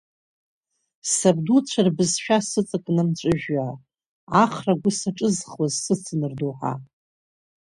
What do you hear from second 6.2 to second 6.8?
рдоуҳа.